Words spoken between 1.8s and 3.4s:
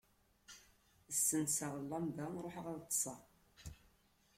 llamba, ruḥeɣ ad ṭṭseɣ.